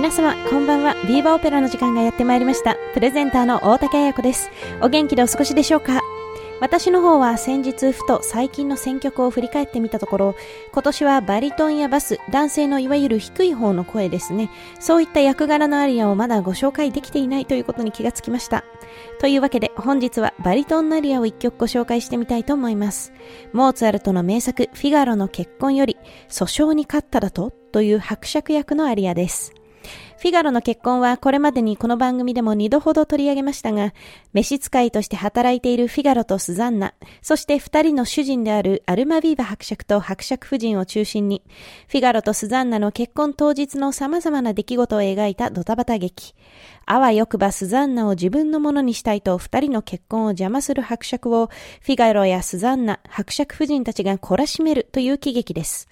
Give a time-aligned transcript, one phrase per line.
[0.00, 0.94] 皆様、こんばんは。
[1.06, 2.74] ビーバーオペラの時間がやってまいりました。
[2.94, 4.50] プレゼンターの大竹彩子です。
[4.80, 6.00] お元気でお過ごしでしょうか？
[6.58, 10.34] 私の方は先日ふと最近の選曲を振り返ってみたところ、
[10.72, 14.48] 今年はバリトンやバス、男性のいわゆる低い方の声ですね。
[14.78, 18.64] そういった役柄のアリアをまだご紹介できていないということに気がつきました。
[19.18, 23.12] というわけで本日はバリトンのアリアを一曲ご紹介してみたいと思います。
[23.52, 25.98] モーツァルトの名作フィガロの結婚より
[26.30, 27.50] 訴訟に勝っただと？
[27.50, 29.52] という伯爵役のアリアです。
[30.20, 33.94] フィガロの結婚はこれまでにこの番組でも2度ほど取り上げましたが、
[34.34, 36.92] 召使いとして働いているフィガロとスザンナ、
[37.22, 41.42] そして2人の主人であるアルマビーバ伯爵と伯爵夫人を中心に、
[41.88, 46.34] フィガロとスザンナの結婚当日の様々な出来事を描いたドタバタ劇。
[46.84, 51.46] あわよくばスザンナを自分のものにしたいと2人の結婚を邪魔する伯爵を、
[51.80, 55.88] フィガロやスザンナ、伯爵夫人たちが懲らしめるという喜劇です。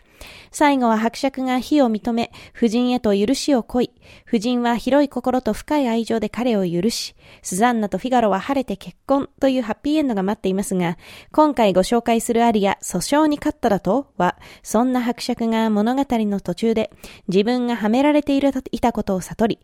[0.51, 3.91] 最後は伯爵が非を認め、夫人へと許しを乞い、
[4.27, 10.97] 夫人は広い心と深い愛情で彼を許し、スザンナとフィガロは晴れて結婚というハッピーエンドが待っていますが、
[11.33, 16.91] 今回ご紹介するアリア、訴訟に勝っただとは、そんな伯爵が物語の途中で、
[17.29, 19.59] 自分がはめられているいたことを悟り、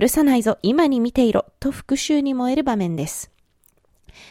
[0.00, 3.30] 許さないぞ、今に見ていろ、と復讐に燃える場面です。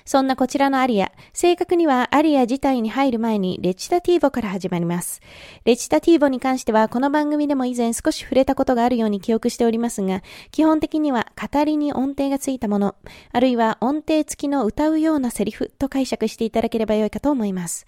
[0.06, 5.22] そんなこちらのアリア、正確にはアリア自体に入る前にレチタティーボから始まります。
[5.66, 12.96] レチタティーボに関してはこの番組でも以前少し触れたことがあるように記憶しておりますが、基本的には語りに音程がついたもの、
[13.32, 17.86] あるいは音程付きの歌うようなセリフと解釈していただければよいかと思います。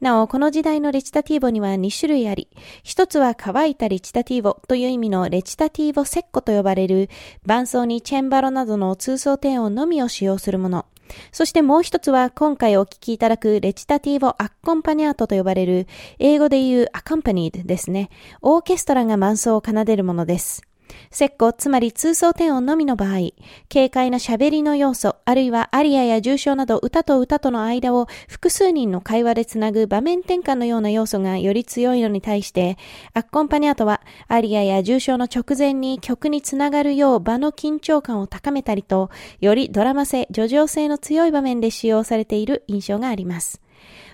[0.00, 2.48] なお、この時代のレチタティーボには2種類あり、
[2.82, 7.08] 一つは乾いたレチタティーボという意味のレチタティーボセッコと呼ばれる
[7.44, 10.86] 伴奏にチェンバロなどの通奏低音のみを使用するもの。
[11.32, 15.86] そしてもう一つは今回お聴きいただくレチタティーボアッコンパニアートと呼ばれる
[16.18, 18.10] 英語で言うアカンパニーですね。
[18.42, 20.69] オーケストラが伴奏を奏でるものです。
[21.10, 23.32] セッコ、つまり通奏低音のみの場合、
[23.72, 32.78] 軽快な喋りの要素、あるいはアリアや重唱など歌と歌との間を複数人の会話でつなぐ場面転換のような要素がより強いのに対して、
[33.14, 43.60] アッコンパニアートはアリアや重唱の直前に曲につながるよう場の緊張感を高めたりと、よりドラマ性、叙情性の強い場面で使用されている印象があります。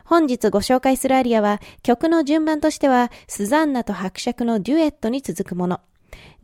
[0.04, 5.80] 本日ご紹介するアリアは曲の順番としてはスザンナと伯爵のデュエットに続くもの。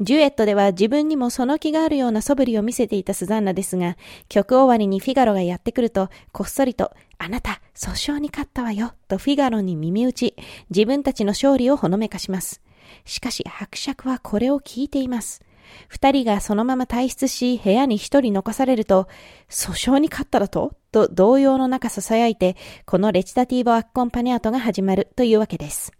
[0.00, 3.96] デュエットでは自分にもその気があるような素振りを見せていたスザンナですが、
[4.28, 10.34] 曲終わりにフィガロがやってくると、こっそりと、あなた、訴訟に勝ったわよ、とフィガロに耳打ち、
[10.70, 12.60] 自分たちの勝利をほのめかします。
[13.04, 15.42] しかし、伯爵はこれを聞いています。
[15.88, 19.08] 二人がそのまま退出し、部屋に一人残されると、
[19.48, 20.74] 訴訟に勝っただと？
[20.90, 25.92] と動揺の中囁いて、このレチタティーボアッコンパニアートが始まるというわけです。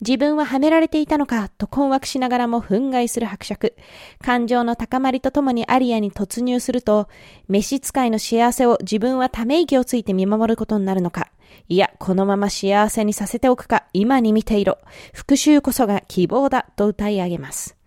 [0.00, 3.74] 自分ははめられていたのかと困惑しながらも憤慨する伯爵。
[4.22, 7.08] 感情の高まりとともにアリアに突入すると、
[7.48, 11.30] 召使いの幸せを自分はため息をついて見守ることになるのか。
[11.68, 14.78] いや、このまま幸せにさせておくか、今に見ていろ。
[15.12, 17.79] 復讐こそが希望だと歌い上げます。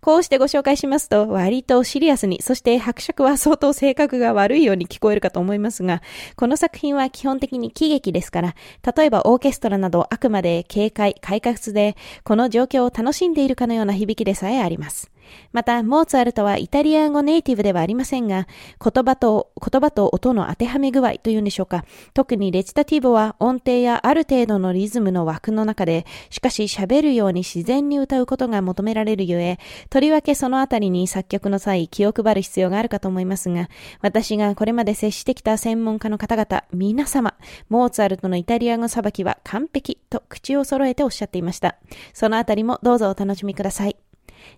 [0.00, 6.02] こうしてご紹介しますと、割とシリアスに、そして伯爵は相当性格が悪いように聞こえるかと思いますが、
[6.36, 8.54] この作品は基本的に喜劇ですから、
[8.96, 15.10] 例えばオーケストラなどあくまで軽快、快活で、この状況を楽しんでいるかのような響きでさえあります。
[15.52, 18.46] また、モーツァルトはイタリア語ネイティブではありませんが、
[18.82, 21.84] 言葉と、言葉と音の当てはめ具合というんでしょうか。
[22.14, 29.58] 特にレチタティーボは音程やある程度のリズムの枠の中で、しかし喋るように自然に歌うことが求められるゆえ、
[29.90, 33.68] とりわけそのあたりに作曲の際気を配る必要があるかと思いますが、
[34.00, 37.34] 私がこれまで接してきた専門家の方々、皆様、
[37.68, 41.76] モーツァルトのイタリア語さばきは完璧と口を揃えておっしゃっていました。
[42.12, 44.07] そのあたりもどうぞお楽しみください。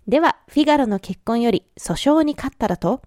[0.07, 3.03] では、フィガロの結婚より訴訟に勝ったらと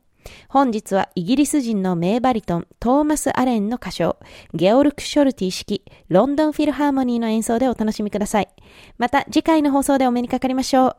[0.47, 4.17] 本日はイギリス人の名バリトン、トーマス・アレンの歌唱、
[4.53, 8.49] ゲオルク・ショルティ式、ロンドンフィルハーモニーの演奏でお楽しみください。
[8.97, 10.95] また次回の放送でお目にかかりましょう。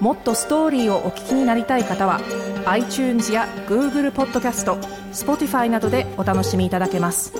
[0.00, 2.20] もっとストーリーをお聞きになりたい方は
[2.66, 4.74] iTunes や Google ポッドキャスト
[5.12, 7.32] Spotify などでお楽しみいただけます。